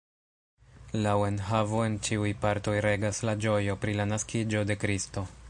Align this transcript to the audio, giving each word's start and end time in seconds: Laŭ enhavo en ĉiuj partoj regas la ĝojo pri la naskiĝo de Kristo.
Laŭ 1.03 1.13
enhavo 1.25 1.83
en 1.89 1.99
ĉiuj 2.07 2.33
partoj 2.47 2.75
regas 2.87 3.23
la 3.31 3.37
ĝojo 3.47 3.79
pri 3.85 3.97
la 4.01 4.11
naskiĝo 4.15 4.67
de 4.73 4.83
Kristo. 4.87 5.29